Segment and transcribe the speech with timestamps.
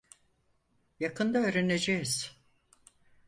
[0.99, 2.37] Yakında öğreneceğiz.